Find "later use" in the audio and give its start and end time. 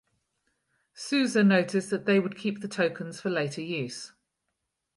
3.29-4.11